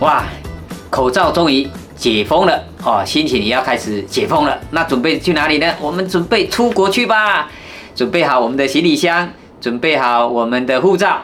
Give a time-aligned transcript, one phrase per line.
[0.00, 0.24] 哇，
[0.90, 4.58] 口罩终于解封了哦，心情也要开始解封了。
[4.70, 5.74] 那准备去哪里呢？
[5.80, 7.48] 我们准备出国去吧，
[7.94, 9.28] 准备好我们的行李箱，
[9.60, 11.18] 准备好我们的护照。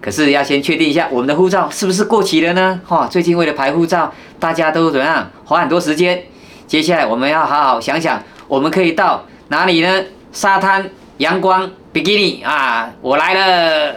[0.00, 2.80] 可是要先确定一下我们的护照是不是过期了呢？
[2.86, 6.22] 哈，最近为了排护照，大家都怎么样花很多时间。
[6.66, 10.04] 接下来我们要好好想想，我们可以到哪里呢？
[10.32, 10.88] 沙滩、
[11.18, 13.96] 阳光、比基尼啊，我来了。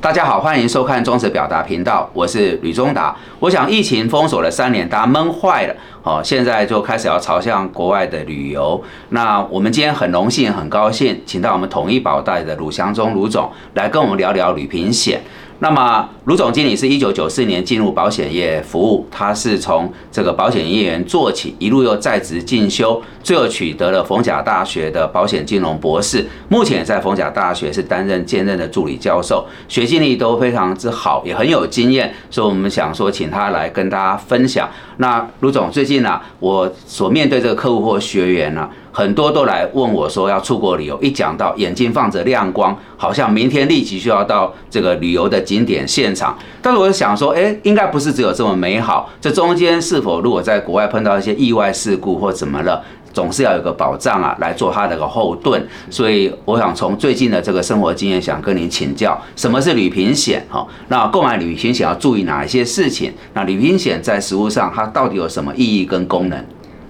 [0.00, 3.16] 大家好，欢迎收看忠实表达频道，我是吕中达。
[3.40, 8.80] 我想疫情封锁了三年，大家闷坏了，哦，现在就开始要朝向国外的旅游。
[9.08, 15.20] 那我们今天很荣幸、很高兴，请到我们统一保代的鲁祥忠鲁总来跟我们聊聊旅平险。
[15.60, 34.66] 那么，卢总经理是一九九四年进入保险业服务，他是从这个保险业员做起，一路又在职进修，最后取得了逢甲大学的保险金融博士，目前在逢甲大学是担任兼任的助理教授，学经历都非常之好，也很有经验，所以我们想说请他来跟大家分享。
[34.96, 38.66] 那卢总最近呢，我所面对这个客户或学员呢？
[38.90, 46.36] 很多都来问我说要出国旅游，一讲到眼睛放着亮光，好像明天立即就要到这个旅游的景点现场。
[46.60, 49.08] 但是我想说，哎，应该不是只有这么美好。
[49.20, 55.66] 这中间是否如果在国外碰到一些意外事故或怎么了，总是要有个保障啊，来做他的个后盾。
[55.90, 60.44] 所以我想从最近的这个生活经验，想跟您请教，什么是旅行险？
[60.50, 63.12] 哈，那购买旅行险要注意哪一些事情？
[63.34, 66.44] 那旅行险在实物上它到底有什么意义跟功能？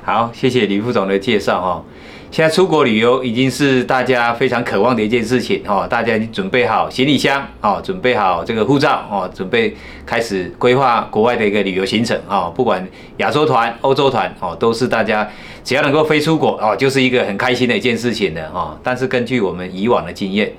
[0.05, 1.83] 好，谢谢李副总的介绍哈。
[2.31, 12.53] 现在出国旅游已经是大家非常渴望的一件事情哈，大家已经准备好行李箱哦，准备好这个护照哦，准备开始规划国外的一个旅游行程哦。
[12.55, 15.27] 不管亚洲团、欧洲团哦，都是大家
[15.65, 18.79] 只要能够飞出国哦，就是一个很开心的一件事情的哦。
[18.83, 20.53] 但是根据我们以往的经验，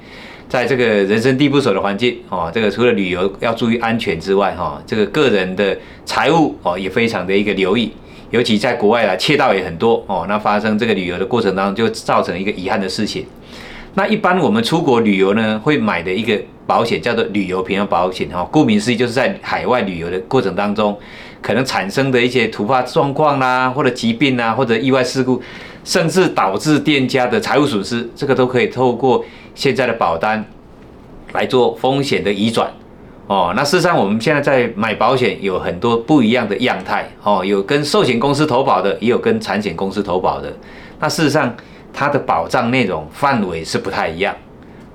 [0.49, 7.93] 在这个人生地不熟的环境哦，这个除了旅游要注意安全之外哈，这个个人的财务哦也非常的一个留意。
[8.31, 10.25] 尤其在国外啊，窃盗也很多哦。
[10.29, 13.25] 那发生这个旅游的过程当中，就造成一个遗憾的事情。
[13.95, 18.47] 那一般我们出国旅游呢，会买的一个保险叫做旅游平安保险哈。
[18.51, 20.97] 顾名思义，就是在海外旅游的过程当中，
[21.41, 25.41] 可能产生的一些突发状况啦，或者疾病啊，或者意外事故，
[25.83, 29.25] 甚至导致店家的财务损失，这个都可以透过
[29.55, 30.45] 现在的保单
[31.33, 32.71] 来做风险的移转。
[33.29, 40.51] 哦，那事实上我们现在在买保险有很多不一样的样态哦，有跟寿险公司投保的，也有跟产险公司投保的。
[40.99, 41.55] 那事实上
[41.93, 44.35] 它的保障内容范围是不太一样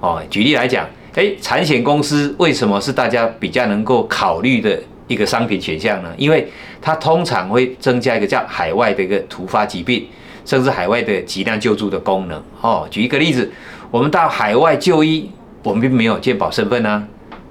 [0.00, 0.20] 哦。
[0.28, 0.84] 举例来讲，
[1.14, 6.12] 诶，产险公司为什么是大家比较能够考虑的一个商品选项呢？
[6.16, 6.50] 因为
[6.82, 10.08] 它通常会增加一个叫海外的一个突发疾病，
[10.44, 12.42] 甚至海外的急难救助的功能。
[12.60, 13.48] 哦，举一个例子，
[13.92, 15.30] 我们到海外就医，
[15.62, 17.06] 我们并没有健保身份呢。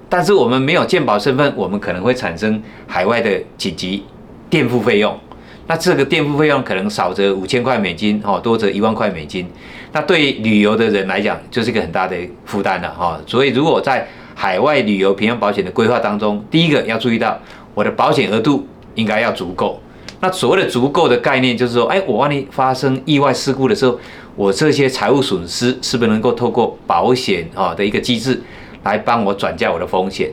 [0.08, 4.04] 但是我们没有健保身份，我们可能会产生海外的紧急
[4.48, 5.18] 垫付费用。
[5.66, 9.46] 那这个垫付费用可能少则五千块美金，哦，多则一万块美金。
[9.92, 13.18] 那对旅游的人来讲，就是一个很大的负担了，哈。
[13.26, 17.38] 所以如果在海外旅游平安保险的规划当中，第一个要注意到
[17.72, 19.80] 我的保险额度应该要足够。
[20.20, 23.98] 那所谓的足够的概念，就是说，哎，我万一发生意外事故的时候，
[24.36, 28.40] 我这些财务损失是不是能够透过保险啊的一个机制？
[28.84, 30.30] 来帮我转嫁我的风险。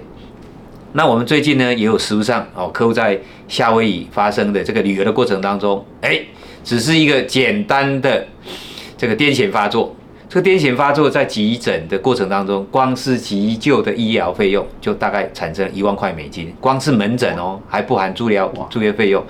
[0.93, 3.17] 那我们最近呢，也有实务上哦，客户在
[3.47, 6.19] 夏威夷发生的这个旅游的过程当中，哎，
[6.63, 8.27] 只是一个简单的
[8.97, 9.95] 这个癫痫发作。
[10.27, 19.21] 这个癫痫发作在急诊的过程当中，光是急救的医疗费用就大概产生一万块美金，光是门诊哦，还不含住疗住院费用。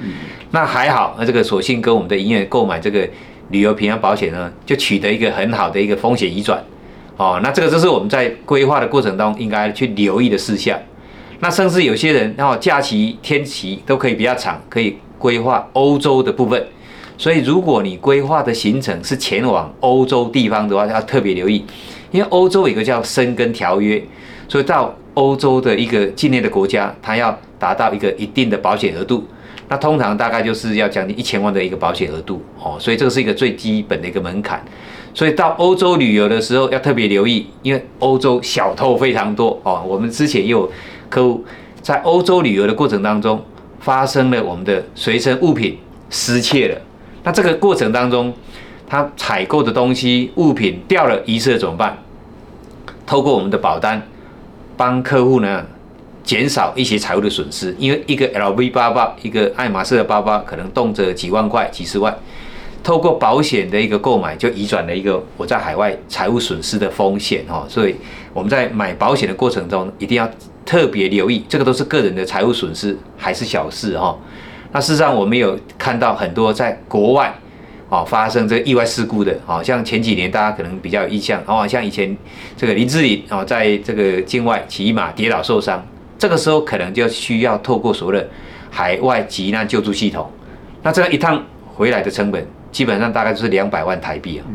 [0.51, 3.07] 那还好，那这个索性跟我们的医院购买这个
[3.49, 6.63] 旅游平安保险呢，就取得一个很好的一个风险移转。
[7.21, 10.75] 哦，那这个就是我们在规划的过程当中应该去留意的事项。
[11.39, 16.65] 那甚至有些人，然后假期天期都可以比较长，可以规划欧洲的部分。
[17.19, 21.63] 所以，如果你规划的行程是前往欧洲地方的话，要特别留意，
[22.09, 24.03] 因为欧洲有一个叫申根条约，
[24.47, 29.23] 所以到欧洲的一个境内的国家，它要达到一个一定的保险额度，
[29.69, 32.77] 那通常大概就是要将近一千万的一个保险额度哦。
[32.79, 34.59] 所以这个是一个最基本的一个门槛。
[35.13, 39.83] 所以到欧洲旅游的时候要特别留意，因为欧洲小偷非常多哦。
[39.85, 40.71] 我们之前也有
[41.09, 41.43] 客户
[41.81, 43.43] 在欧洲旅游的过程当中
[43.79, 45.77] 发生了我们的随身物品
[46.09, 46.81] 失窃了。
[47.23, 48.33] 那这个过程当中，
[48.87, 51.97] 他采购的东西物品掉了遗失了怎么办？
[53.05, 54.01] 透过我们的保单
[54.77, 55.65] 帮客户呢
[56.23, 62.17] 减少一些财务的损失，因为一个 LV 包包、一个爱马仕的包包可能动辄几万块、几十万。
[62.83, 67.65] 透过保险的一个购买，就移转了一个我在海外财务损失的风险哈。
[67.69, 67.95] 所以
[68.33, 70.29] 我们在买保险的过程中，一定要
[70.65, 74.17] 特别留意，这个都是个人的财务损失，还是小事哈。
[74.71, 77.33] 那事实上，我们有看到很多在国外
[77.89, 82.15] 哦发生这个意外事故的，哦，像前几年大家可能比较有印象哦，像以前
[82.55, 85.85] 这个林志玲哦，在这个境外骑马跌倒受伤，
[86.17, 88.27] 这个时候可能就需要透过所谓的
[88.69, 90.31] 海外急难救助系统，
[90.81, 91.43] 那这样一趟
[91.75, 94.45] 回来的成本基本上大概就是两百万台币啊，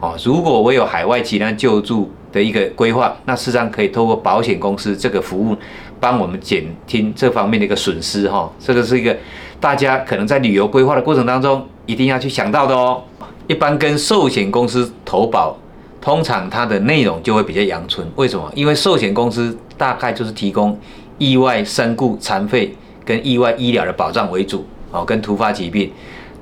[0.00, 5.56] 哦，如果我有海外急难救助的一个规划，那事实上可以透过保险公司这个服务，
[5.98, 9.16] 帮我们减轻这方面的一个损失哈，这个是一个。
[9.60, 13.02] 大家可能在旅游规划的过程当中，一定要去想到的哦。
[13.46, 15.56] 一般跟寿险公司投保，
[16.02, 18.06] 通常它的内容就会比较阳春。
[18.16, 18.52] 为什么？
[18.54, 20.78] 因为寿险公司大概就是提供
[21.16, 22.76] 意外身故、残废
[23.06, 25.90] 跟意外医疗的保障为主哦，跟突发疾病。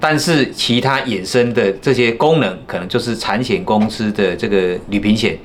[0.04, 5.38] 但是其他衍生的这些功能，可能就是产险公司的这个旅平险。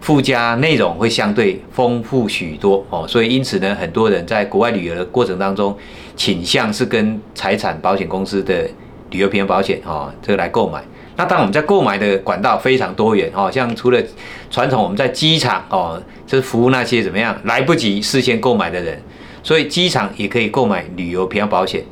[0.00, 5.76] 附加内容会相对丰富许多哦，所以因此呢，很多人在国外旅游的过程当中，
[6.16, 8.68] 倾向是跟财产保险公司的
[9.10, 10.82] 旅游平安保险哦，这个来购买。
[11.16, 14.02] 那当我们在购买的管道非常多元哦，像除了
[14.50, 19.00] 传统我们在机场哦，就是服务那些怎么样来不及事先购买的人，
[19.42, 21.84] 所以机场也可以购买旅游平安保险。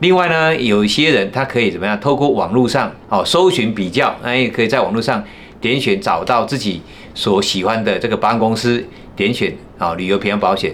[0.00, 5.24] 另外呢，有一些人他可以怎么样，透过网络上哦搜寻比较，那也可以在网络上
[5.60, 6.82] 点选找到自己。
[7.14, 10.70] 所喜欢的这个保险公司点选啊，旅游平安保险。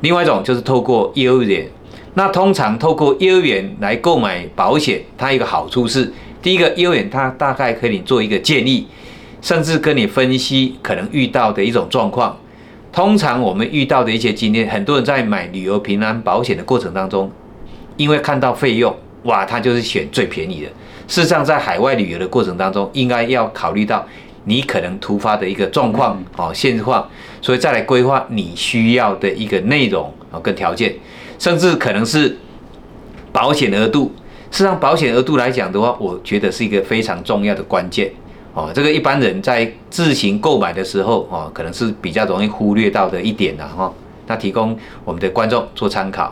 [0.00, 1.64] 另外一种就是透过业务员，
[2.14, 6.12] 那通常透过业务员来购买保险，它一个好处是，
[6.42, 8.88] 第一个业务员他大概可以做一个建议，
[9.40, 12.36] 甚至跟你分析可能遇到的一种状况。
[12.92, 17.30] 通常我们遇到的一些经验，很多人在买旅游平安保险的过程当中，
[17.96, 18.94] 因为看到费用，
[19.24, 20.68] 哇，他就是选最便宜的。
[21.06, 24.06] 事实上，在海外旅游的过程当中，应该要考虑到。
[24.46, 27.08] 你可能突发的一个状况，哦，现况，
[27.40, 30.94] 所以再来规划你需要的一个内容啊，跟条件，
[31.38, 32.36] 甚至可能是
[33.32, 34.12] 保险额度。
[34.50, 38.12] 事实上，保险额度来讲的话，我觉得是一个非常重要的关键，
[38.52, 43.90] 哦，这个一般人在自行购买的时候，哦，可能是比较容易忽略到的一点的哈。
[44.26, 46.30] 那提供我们的观众做参考。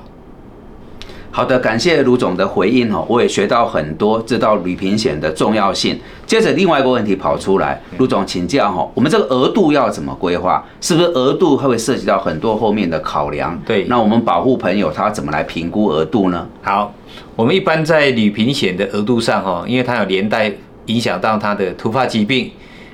[1.34, 5.98] 好的，感谢卢总的回应哦，我也学到很多，知道旅平险的重要性。
[6.26, 10.62] 接着另外一个问题跑出来，卢总请教哈，我们这个额度要怎么规划？
[10.82, 13.58] 是不是额度会涉及到很多后面的考量？
[13.64, 16.46] 对，那我们保护朋友他怎么来评估额度呢？
[16.62, 16.92] 好，
[17.34, 20.52] 我们一般在旅平险的额度上哈，因为它有连带
[20.84, 22.50] 影响到它的突发疾病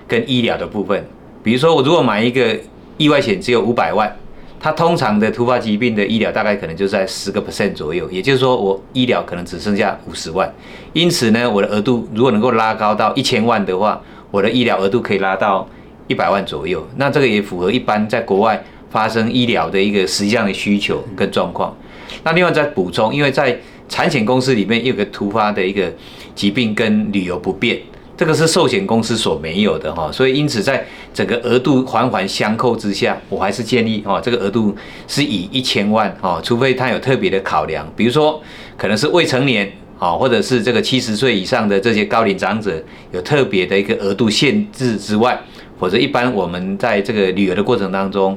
[0.07, 1.05] 跟医疗的部分。
[1.43, 2.57] 比如说我如果买一个
[2.99, 4.17] 意外险，只有五百万。
[4.61, 10.53] 它通常的突发疾病的医疗大概可能就在十个 percent 左右，也就是说我医疗可能只剩下五十万，
[10.93, 14.01] 因此呢，我的额度如果能够拉高到一千万的话，
[14.31, 15.69] 我的医疗额度可以拉到
[16.09, 16.85] 一百万左右。
[16.97, 21.77] 那这个也符合一般在国外发生医疗的一个实际上的需求跟状况。
[22.25, 23.57] 那另外再补充，因为在
[23.89, 25.91] 产险公司里面有个突发的一个
[26.35, 27.79] 疾病跟旅游不便。
[28.19, 30.85] 这个是寿险公司所没有的哈，所以因此在
[31.15, 34.75] 整个额度环环相扣之下，我还是建议哈，这个额度
[35.07, 38.43] 是以一千万哈，除非他有特别的考量，比如说
[38.77, 39.71] 可能是未成年
[40.01, 42.83] 啊，或者是这个七十岁以上的这些高龄长者
[43.13, 45.41] 有特别的一个额度限制之外，
[45.79, 48.37] 否则一般我们在这个旅游的过程当中，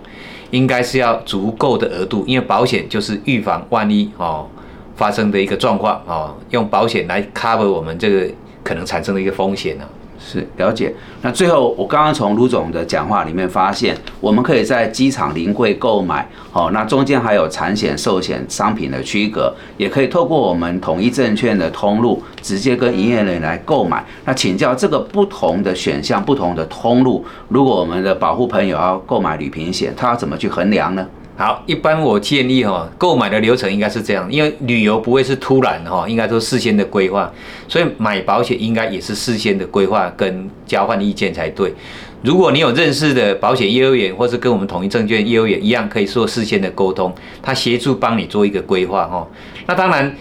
[0.52, 4.48] 应该是要足够的额度，因为保险就是预防万一哦
[4.96, 8.30] 发生的一个状况哦，用保险来 cover 我们这个。
[8.64, 9.86] 可能产生的一个风险呢？
[10.24, 10.94] 是了解。
[11.24, 24.06] 那最后，我刚刚从卢总的讲话里面发现，我们可以在机场临柜购买，哦，那中间还有产险、寿险商品的区隔，也可以透过我们统一证券的通路，直接跟营业人员来购买。
[24.24, 31.04] 那请教这个不同的选项、不同的通路，如果我们的保护朋友要购买旅平险，他要怎么去衡量呢？
[31.42, 37.32] 好，一般我建议哈，购买的流程应该是这样，因为旅游不会是突然哈，应该都事先的规划，
[37.68, 41.74] 所以买保险应该也是事先的规划跟交换意见才对。
[42.22, 49.28] 如果你有认识的保险业务员，或是跟我们统一证券业务员一样，可以做事先的沟通，他协助帮你做一个规划哈。
[49.66, 50.16] 那当然，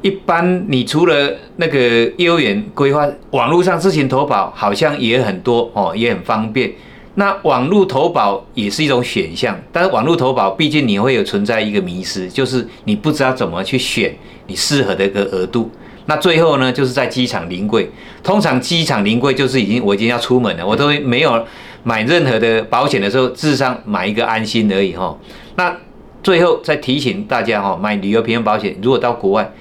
[0.00, 1.78] 一般你除了那个
[2.16, 6.72] 业务员规划，网络上自行投保好像也很多哦，也很方便。
[7.14, 14.14] 那网络投保也是一种选项，但是网络投保毕竟你会有存在一个迷失，就是你不知道怎么去选
[14.46, 15.70] 你适合的一个额度。
[16.06, 17.88] 那最后呢，就是在机场临柜，
[18.22, 21.46] 通常机场临柜就是已经我已经要出门了，我都没有
[21.82, 25.16] 买任何的保险的时候，至少买一个安心而已哈。
[25.56, 25.76] 那
[26.22, 29.52] 最后再提醒大家哈，买旅游平安保险，如果到国外，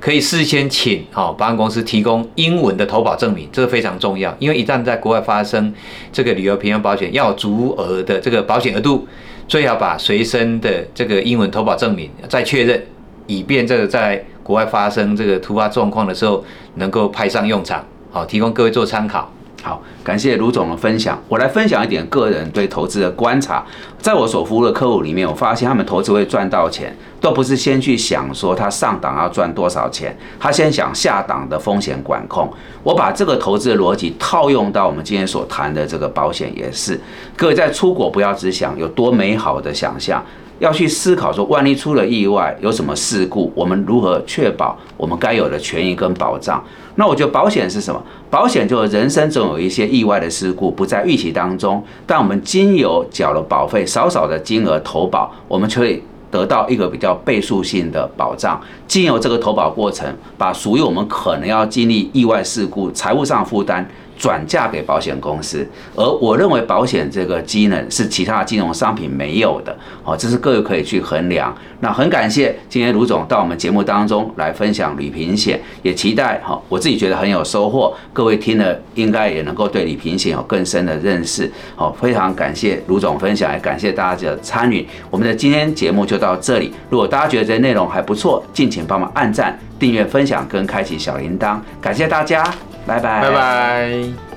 [0.00, 5.72] 可以事先请哦保险公司提供英文的投保证明，这个非常重要，因为一旦在国外发生
[6.12, 9.06] 这个旅游平安保险，要足额的这个保险额度，
[9.48, 12.80] 最好把随身的这个英文投保证明再确认，
[13.26, 16.44] 以便这个在国外发生这个突发状况的时候
[16.76, 19.30] 能够派上用场，好，提供各位做参考。
[19.60, 21.20] 好，感谢卢总的分享。
[21.28, 23.66] 我来分享一点个人对投资的观察。
[23.98, 32.48] 在我所服务的客户里面，我发现他们投资会赚到钱，都不是先去想说他上档要赚多少钱，他先想下档的风险管控。
[32.82, 36.98] 我把这个投资的逻辑套用到我们今天所谈的这个保险也是。
[37.36, 40.24] 各位在出国不要只想有多美好的想象。
[40.60, 46.60] 要去思考说，万一出了意外，有什么事故，我们如何确保我们该有的权益跟保障？
[46.96, 48.02] 那我觉得保险是什么？
[48.28, 58.60] 保险就是人生总有一些意外的事故不在预期当中，但我们经由缴了保费，少少的金额投保，我们就会得到一个比较倍数性的保障。
[58.86, 63.88] 经由这个投保过程，把属于我们可能要经历意外事故财务上负担。
[64.18, 71.56] 转嫁给保险公司，而我认为保险这个机能是其他金融商品没有的，哦，这是各位可以去衡量。
[71.80, 81.48] 那很感谢今天卢总到我们节目当中来分享旅平险，也期待哈，我自己觉得很有收获，各位听了应该也能够对旅平险有更深的认识。
[81.76, 84.84] 好，非常感谢卢总分享，也感谢大家的参与。
[85.08, 92.42] 我们的今天节目就到这里，如果大家觉得这内容还不错，敬请帮忙按赞、订阅、分享跟开启小铃铛，感谢大家。
[92.88, 94.27] 拜拜，拜拜。